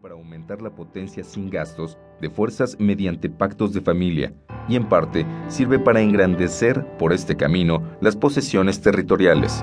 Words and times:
para 0.00 0.14
aumentar 0.14 0.60
la 0.60 0.70
potencia 0.70 1.22
sin 1.22 1.50
gastos 1.50 1.98
de 2.20 2.28
fuerzas 2.28 2.76
mediante 2.80 3.30
pactos 3.30 3.72
de 3.72 3.80
familia 3.80 4.32
y 4.68 4.74
en 4.74 4.88
parte 4.88 5.24
sirve 5.46 5.78
para 5.78 6.00
engrandecer 6.00 6.84
por 6.98 7.12
este 7.12 7.36
camino 7.36 7.82
las 8.00 8.16
posesiones 8.16 8.80
territoriales. 8.80 9.62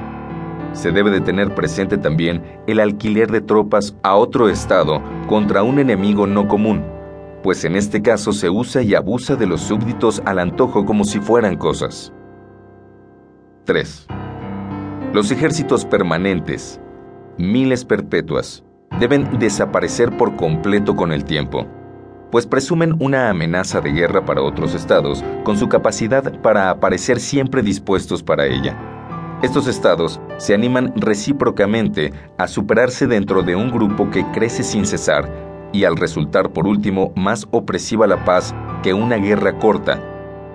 Se 0.72 0.92
debe 0.92 1.12
de 1.12 1.20
tener 1.20 1.54
presente 1.54 1.98
también 1.98 2.62
el 2.68 2.80
alquiler 2.80 3.30
de 3.30 3.42
tropas 3.42 3.98
a 4.04 4.16
otro 4.16 4.48
estado 4.48 5.02
contra 5.28 5.64
un 5.64 5.80
enemigo 5.80 6.28
no 6.28 6.48
común, 6.48 6.86
pues 7.44 7.66
en 7.66 7.76
este 7.76 8.02
caso 8.02 8.32
se 8.32 8.50
usa 8.50 8.84
y 8.84 8.96
abusa 8.96 9.36
de 9.36 9.48
los 9.48 9.60
súbditos 9.60 10.22
al 10.26 10.40
antojo 10.40 10.86
como 10.86 11.04
si 11.04 11.20
fueran 11.20 11.58
cosas. 11.58 12.14
3. 13.66 14.08
Los 15.14 15.30
ejércitos 15.32 15.84
permanentes, 15.84 16.80
miles 17.38 17.84
perpetuas, 17.84 18.64
deben 19.02 19.40
desaparecer 19.40 20.16
por 20.16 20.36
completo 20.36 20.96
con 20.96 21.12
el 21.12 21.26
tiempo, 21.26 21.66
pues 22.30 22.46
presumen 22.46 22.96
una 23.00 23.32
amenaza 23.32 23.82
de 23.82 23.92
guerra 23.92 24.24
para 24.24 24.44
otros 24.44 24.76
estados, 24.76 25.24
con 25.44 25.58
su 25.58 25.68
capacidad 25.68 26.40
para 26.42 26.70
aparecer 26.70 27.20
siempre 27.20 27.64
dispuestos 27.64 28.22
para 28.22 28.46
ella. 28.46 28.78
Estos 29.42 29.66
estados 29.66 30.22
se 30.38 30.54
animan 30.54 30.94
recíprocamente 30.96 32.14
a 32.38 32.48
superarse 32.48 33.08
dentro 33.08 33.42
de 33.42 33.56
un 33.56 33.72
grupo 33.72 34.12
que 34.12 34.24
crece 34.34 34.62
sin 34.62 34.86
cesar 34.86 35.28
y 35.74 35.84
al 35.84 35.98
resultar 35.98 36.52
por 36.52 36.68
último 36.68 37.12
más 37.16 37.48
opresiva 37.50 38.06
la 38.06 38.24
paz 38.24 38.54
que 38.84 38.94
una 38.94 39.16
guerra 39.16 39.58
corta, 39.58 40.00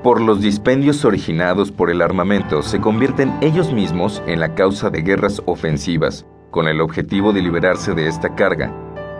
por 0.05 0.21
los 0.21 0.41
dispendios 0.41 1.05
originados 1.05 1.73
por 1.73 1.91
el 1.91 2.01
armamento 2.01 2.63
se 2.63 2.81
convierten 2.81 3.37
ellos 3.41 3.73
mismos 3.73 4.23
en 4.29 4.39
la 4.39 4.55
causa 4.55 4.89
de 4.89 5.03
guerras 5.03 5.43
ofensivas, 5.47 6.25
con 6.57 6.69
el 6.69 6.81
objetivo 6.81 7.35
de 7.35 7.43
liberarse 7.43 7.93
de 7.93 8.09
esta 8.09 8.35
carga. 8.35 8.73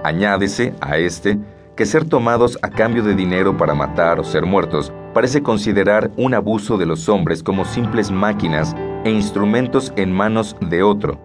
Añádese 0.05 0.73
a 0.81 0.97
este 0.97 1.39
que 1.77 1.85
ser 1.85 2.07
tomados 2.07 2.59
a 2.63 2.71
cambio 2.71 3.03
de 3.03 3.15
dinero 3.15 3.59
para 3.59 3.75
matar 3.75 4.19
o 4.19 4.25
ser 4.25 4.47
muertos 4.47 4.91
parece 5.13 5.43
considerar 5.43 6.11
un 6.17 6.33
abuso 6.33 6.79
de 6.79 6.87
los 6.87 7.11
hombres 7.11 7.43
como 7.43 7.67
simples 7.67 8.11
máquinas 8.11 8.75
e 9.05 9.11
instrumentos 9.11 9.93
en 9.97 10.13
manos 10.13 10.57
de 10.63 10.83
otro. 10.83 11.21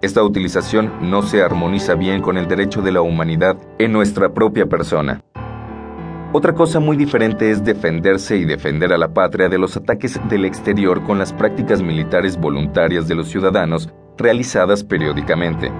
Esta 0.00 0.22
utilización 0.22 0.92
no 1.00 1.22
se 1.22 1.42
armoniza 1.42 1.96
bien 1.96 2.22
con 2.22 2.38
el 2.38 2.46
derecho 2.46 2.80
de 2.80 2.92
la 2.92 3.00
humanidad 3.00 3.56
en 3.80 3.92
nuestra 3.92 4.32
propia 4.32 4.66
persona. 4.66 5.22
Otra 6.32 6.54
cosa 6.54 6.78
muy 6.78 6.96
diferente 6.96 7.50
es 7.50 7.64
defenderse 7.64 8.36
y 8.36 8.44
defender 8.44 8.92
a 8.92 8.98
la 8.98 9.12
patria 9.12 9.48
de 9.48 9.58
los 9.58 9.76
ataques 9.76 10.20
del 10.28 10.44
exterior 10.44 11.02
con 11.02 11.18
las 11.18 11.32
prácticas 11.32 11.82
militares 11.82 12.38
voluntarias 12.38 13.08
de 13.08 13.16
los 13.16 13.26
ciudadanos 13.26 13.92
realizadas 14.18 14.84
periódicamente. 14.84 15.72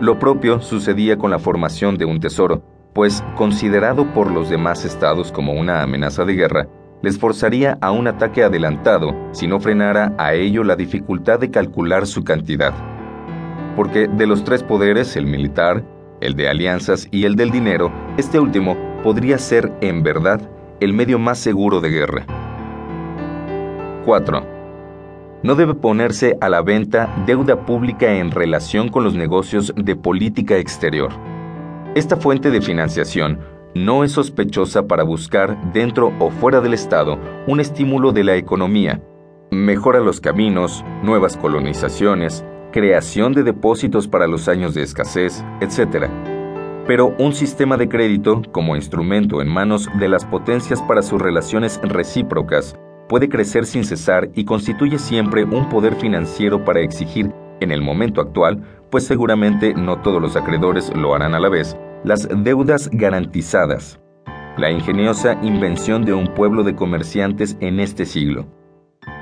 Lo 0.00 0.18
propio 0.18 0.60
sucedía 0.60 1.18
con 1.18 1.30
la 1.30 1.38
formación 1.38 1.96
de 1.98 2.04
un 2.04 2.20
tesoro, 2.20 2.62
pues 2.94 3.24
considerado 3.36 4.06
por 4.12 4.30
los 4.30 4.48
demás 4.48 4.84
estados 4.84 5.32
como 5.32 5.52
una 5.52 5.82
amenaza 5.82 6.24
de 6.24 6.34
guerra, 6.34 6.68
les 7.02 7.18
forzaría 7.18 7.78
a 7.80 7.90
un 7.90 8.06
ataque 8.06 8.42
adelantado 8.42 9.14
si 9.32 9.46
no 9.46 9.60
frenara 9.60 10.14
a 10.18 10.34
ello 10.34 10.64
la 10.64 10.76
dificultad 10.76 11.38
de 11.38 11.50
calcular 11.50 12.06
su 12.06 12.24
cantidad. 12.24 12.74
Porque 13.76 14.08
de 14.08 14.26
los 14.26 14.44
tres 14.44 14.62
poderes, 14.62 15.16
el 15.16 15.26
militar, 15.26 15.84
el 16.20 16.34
de 16.34 16.48
alianzas 16.48 17.08
y 17.10 17.24
el 17.24 17.36
del 17.36 17.50
dinero, 17.50 17.92
este 18.16 18.40
último 18.40 18.76
podría 19.02 19.38
ser, 19.38 19.72
en 19.80 20.02
verdad, 20.02 20.40
el 20.80 20.92
medio 20.92 21.18
más 21.18 21.38
seguro 21.38 21.80
de 21.80 21.90
guerra. 21.90 22.26
4 24.04 24.57
no 25.42 25.54
debe 25.54 25.74
ponerse 25.74 26.36
a 26.40 26.48
la 26.48 26.62
venta 26.62 27.14
deuda 27.26 27.64
pública 27.64 28.14
en 28.16 28.30
relación 28.30 28.88
con 28.88 29.04
los 29.04 29.14
negocios 29.14 29.72
de 29.76 29.96
política 29.96 30.56
exterior. 30.56 31.10
Esta 31.94 32.16
fuente 32.16 32.50
de 32.50 32.60
financiación 32.60 33.38
no 33.74 34.04
es 34.04 34.12
sospechosa 34.12 34.86
para 34.86 35.04
buscar 35.04 35.72
dentro 35.72 36.12
o 36.18 36.30
fuera 36.30 36.60
del 36.60 36.74
Estado 36.74 37.18
un 37.46 37.60
estímulo 37.60 38.12
de 38.12 38.24
la 38.24 38.36
economía, 38.36 39.02
mejora 39.50 40.00
los 40.00 40.20
caminos, 40.20 40.84
nuevas 41.02 41.36
colonizaciones, 41.36 42.44
creación 42.72 43.32
de 43.32 43.44
depósitos 43.44 44.08
para 44.08 44.26
los 44.26 44.48
años 44.48 44.74
de 44.74 44.82
escasez, 44.82 45.44
etc. 45.60 46.08
Pero 46.86 47.14
un 47.18 47.32
sistema 47.32 47.76
de 47.76 47.88
crédito 47.88 48.42
como 48.52 48.76
instrumento 48.76 49.40
en 49.40 49.48
manos 49.48 49.88
de 49.98 50.08
las 50.08 50.24
potencias 50.24 50.82
para 50.82 51.02
sus 51.02 51.20
relaciones 51.20 51.80
recíprocas 51.82 52.76
puede 53.08 53.28
crecer 53.28 53.66
sin 53.66 53.84
cesar 53.84 54.30
y 54.34 54.44
constituye 54.44 54.98
siempre 54.98 55.44
un 55.44 55.68
poder 55.68 55.94
financiero 55.96 56.64
para 56.64 56.80
exigir, 56.80 57.32
en 57.60 57.72
el 57.72 57.82
momento 57.82 58.20
actual, 58.20 58.62
pues 58.90 59.04
seguramente 59.06 59.74
no 59.74 60.00
todos 60.00 60.22
los 60.22 60.36
acreedores 60.36 60.94
lo 60.94 61.14
harán 61.14 61.34
a 61.34 61.40
la 61.40 61.48
vez, 61.48 61.76
las 62.04 62.28
deudas 62.44 62.88
garantizadas, 62.92 64.00
la 64.56 64.70
ingeniosa 64.70 65.38
invención 65.42 66.04
de 66.04 66.14
un 66.14 66.34
pueblo 66.34 66.62
de 66.62 66.74
comerciantes 66.74 67.56
en 67.60 67.80
este 67.80 68.04
siglo. 68.04 68.46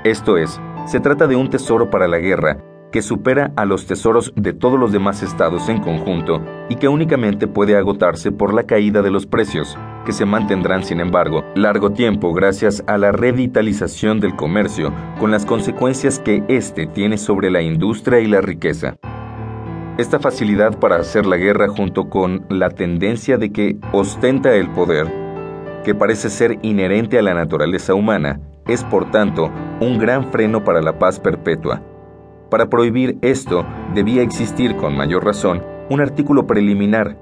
Esto 0.03 0.37
es, 0.37 0.59
se 0.85 0.99
trata 0.99 1.27
de 1.27 1.35
un 1.35 1.49
tesoro 1.49 1.89
para 1.89 2.07
la 2.07 2.19
guerra 2.19 2.63
que 2.91 3.01
supera 3.01 3.51
a 3.55 3.65
los 3.65 3.85
tesoros 3.85 4.31
de 4.35 4.53
todos 4.53 4.79
los 4.79 4.91
demás 4.91 5.21
estados 5.21 5.67
en 5.69 5.81
conjunto 5.81 6.41
y 6.69 6.75
que 6.75 6.87
únicamente 6.87 7.47
puede 7.47 7.75
agotarse 7.75 8.31
por 8.31 8.53
la 8.53 8.63
caída 8.63 9.01
de 9.01 9.11
los 9.11 9.25
precios, 9.25 9.77
que 10.07 10.13
se 10.13 10.25
mantendrán 10.25 10.85
sin 10.85 11.01
embargo 11.01 11.43
largo 11.53 11.91
tiempo 11.91 12.33
gracias 12.33 12.81
a 12.87 12.97
la 12.97 13.11
revitalización 13.11 14.21
del 14.21 14.37
comercio, 14.37 14.93
con 15.19 15.31
las 15.31 15.45
consecuencias 15.45 16.17
que 16.17 16.45
éste 16.47 16.87
tiene 16.87 17.17
sobre 17.17 17.51
la 17.51 17.61
industria 17.61 18.21
y 18.21 18.27
la 18.27 18.39
riqueza. 18.39 18.95
Esta 19.97 20.19
facilidad 20.19 20.79
para 20.79 20.95
hacer 20.95 21.25
la 21.25 21.35
guerra 21.35 21.67
junto 21.67 22.09
con 22.09 22.45
la 22.47 22.69
tendencia 22.69 23.37
de 23.37 23.51
que 23.51 23.75
ostenta 23.91 24.55
el 24.55 24.69
poder, 24.69 25.11
que 25.83 25.93
parece 25.93 26.29
ser 26.29 26.57
inherente 26.61 27.19
a 27.19 27.21
la 27.21 27.33
naturaleza 27.33 27.93
humana, 27.93 28.39
es 28.65 28.85
por 28.85 29.11
tanto 29.11 29.51
un 29.81 29.97
gran 29.97 30.31
freno 30.31 30.63
para 30.63 30.81
la 30.81 30.97
paz 30.97 31.19
perpetua 31.19 31.81
para 32.49 32.69
prohibir 32.69 33.17
esto 33.21 33.65
debía 33.93 34.21
existir 34.21 34.77
con 34.77 34.95
mayor 34.95 35.25
razón 35.25 35.61
un 35.89 35.99
artículo 36.01 36.47
preliminar, 36.47 37.17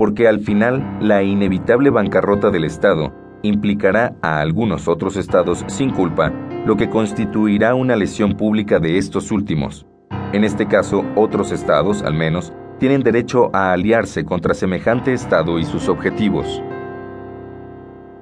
porque 0.00 0.26
al 0.26 0.40
final 0.40 0.96
la 1.02 1.22
inevitable 1.22 1.90
bancarrota 1.90 2.48
del 2.48 2.64
Estado 2.64 3.12
implicará 3.42 4.16
a 4.22 4.40
algunos 4.40 4.88
otros 4.88 5.18
estados 5.18 5.62
sin 5.66 5.90
culpa, 5.90 6.32
lo 6.64 6.78
que 6.78 6.88
constituirá 6.88 7.74
una 7.74 7.96
lesión 7.96 8.32
pública 8.32 8.78
de 8.78 8.96
estos 8.96 9.30
últimos. 9.30 9.84
En 10.32 10.42
este 10.42 10.66
caso, 10.66 11.04
otros 11.16 11.52
estados, 11.52 12.00
al 12.02 12.14
menos, 12.14 12.54
tienen 12.78 13.02
derecho 13.02 13.54
a 13.54 13.72
aliarse 13.72 14.24
contra 14.24 14.54
semejante 14.54 15.12
estado 15.12 15.58
y 15.58 15.64
sus 15.64 15.90
objetivos. 15.90 16.62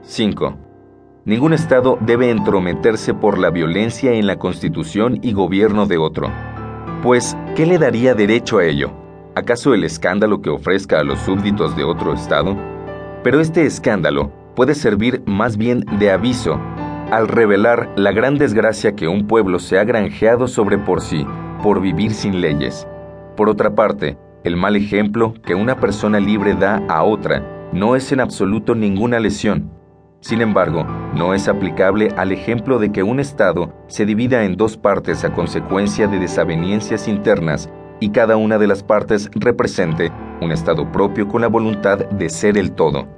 5. 0.03 0.57
Ningún 1.27 1.53
Estado 1.53 1.97
debe 2.01 2.31
entrometerse 2.31 3.15
por 3.15 3.39
la 3.39 3.51
violencia 3.51 4.15
en 4.15 4.27
la 4.27 4.37
constitución 4.37 5.21
y 5.23 5.33
gobierno 5.33 5.87
de 5.87 5.99
otro. 5.99 6.29
Pues, 7.05 7.37
¿qué 7.55 7.67
le 7.67 7.79
daría 7.79 8.15
derecho 8.15 8.59
a 8.59 8.65
ello? 8.65 9.08
¿Acaso 9.39 9.73
el 9.73 9.85
escándalo 9.85 10.43
que 10.43 10.51
ofrezca 10.51 10.99
a 10.99 11.05
los 11.05 11.21
súbditos 11.21 11.77
de 11.77 11.85
otro 11.85 12.13
Estado? 12.13 12.57
Pero 13.23 13.39
este 13.39 13.67
escándalo 13.67 14.33
puede 14.57 14.75
servir 14.75 15.23
más 15.27 15.57
bien 15.57 15.85
de 16.01 16.11
aviso 16.11 16.59
al 17.13 17.29
revelar 17.29 17.89
la 17.95 18.11
gran 18.11 18.37
desgracia 18.37 18.97
que 18.97 19.07
un 19.07 19.29
pueblo 19.29 19.61
se 19.61 19.79
ha 19.79 19.85
granjeado 19.85 20.49
sobre 20.49 20.77
por 20.77 21.01
sí 21.01 21.25
por 21.63 21.81
vivir 21.81 22.15
sin 22.15 22.41
leyes. 22.41 22.89
Por 23.37 23.49
otra 23.49 23.77
parte, 23.77 24.19
el 24.43 24.57
mal 24.57 24.75
ejemplo 24.75 25.35
que 25.47 25.55
una 25.55 25.79
persona 25.79 26.19
libre 26.19 26.55
da 26.55 26.83
a 26.89 27.05
otra 27.05 27.69
no 27.73 27.95
es 27.95 28.11
en 28.11 28.19
absoluto 28.19 28.75
ninguna 28.75 29.21
lesión, 29.21 29.71
sin 30.21 30.41
embargo, 30.41 30.85
no 31.15 31.33
es 31.33 31.47
aplicable 31.47 32.09
al 32.17 32.33
ejemplo 32.33 32.81
de 32.81 32.91
que 32.91 33.05
un 33.05 33.21
Estado 33.21 33.73
se 33.87 34.05
divida 34.05 34.45
en 34.45 34.57
dos 34.57 34.77
partes 34.77 35.25
a 35.25 35.33
consecuencia 35.33 36.09
de 36.09 36.19
desavenencias 36.19 37.07
internas 37.07 37.71
y 38.01 38.11
cada 38.11 38.37
una 38.37 38.59
de 38.59 38.67
las 38.67 38.83
partes 38.83 39.31
represente 39.35 40.13
un 40.41 40.53
Estado 40.53 40.91
propio 40.93 41.29
con 41.29 41.41
la 41.41 41.49
voluntad 41.49 41.99
de 41.99 42.29
ser 42.29 42.57
el 42.57 42.73
todo. 42.73 43.09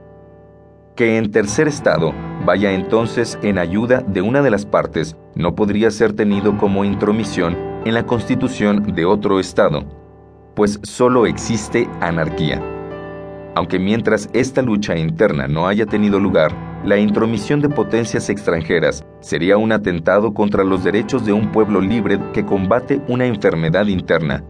Que 0.97 1.19
en 1.19 1.31
tercer 1.31 1.69
Estado 1.69 2.13
vaya 2.45 2.73
entonces 2.73 3.39
en 3.43 3.59
ayuda 3.59 4.03
de 4.07 4.23
una 4.23 4.43
de 4.43 4.51
las 4.51 4.67
partes 4.67 5.17
no 5.35 5.55
podría 5.55 5.91
ser 5.91 6.13
tenido 6.13 6.59
como 6.59 6.85
intromisión 6.85 7.57
en 7.85 7.95
la 7.95 8.05
constitución 8.05 8.95
de 8.95 9.05
otro 9.05 9.41
Estado, 9.41 9.85
pues 10.55 10.81
solo 10.83 11.27
existe 11.27 11.89
anarquía. 12.01 12.63
Aunque 13.55 13.79
mientras 13.79 14.29
esta 14.33 14.63
lucha 14.63 14.97
interna 14.97 15.49
no 15.49 15.67
haya 15.67 15.87
tenido 15.87 16.21
lugar, 16.21 16.55
la 16.85 16.97
intromisión 16.97 17.61
de 17.61 17.69
potencias 17.69 18.31
extranjeras 18.31 19.05
sería 19.21 19.57
un 19.57 19.73
atentado 19.73 20.33
contra 20.33 20.65
los 20.65 20.85
derechos 20.85 21.27
de 21.27 21.33
un 21.33 21.53
pueblo 21.53 21.81
libre 21.81 22.19
que 22.33 22.45
combate 22.45 23.01
una 23.09 23.27
enfermedad 23.27 23.87
interna. 23.87 24.45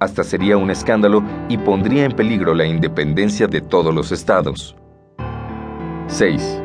Hasta 0.00 0.22
sería 0.22 0.56
un 0.56 0.70
escándalo 0.70 1.22
y 1.48 1.58
pondría 1.58 2.04
en 2.04 2.12
peligro 2.12 2.54
la 2.54 2.66
independencia 2.66 3.46
de 3.46 3.60
todos 3.60 3.94
los 3.94 4.12
estados. 4.12 4.76
6. 6.06 6.62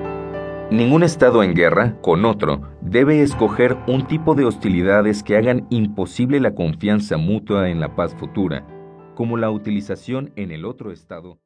Ningún 0.71 1.03
estado 1.03 1.43
en 1.43 1.53
guerra 1.53 1.99
con 2.01 2.25
otro 2.25 2.61
debe 2.81 3.21
escoger 3.21 3.77
un 3.87 4.07
tipo 4.07 4.35
de 4.35 4.45
hostilidades 4.45 5.21
que 5.23 5.37
hagan 5.37 5.67
imposible 5.69 6.39
la 6.39 6.55
confianza 6.55 7.17
mutua 7.17 7.69
en 7.69 7.79
la 7.79 7.95
paz 7.95 8.15
futura, 8.15 8.65
como 9.15 9.37
la 9.37 9.51
utilización 9.51 10.31
en 10.35 10.51
el 10.51 10.65
otro 10.65 10.91
estado 10.91 11.42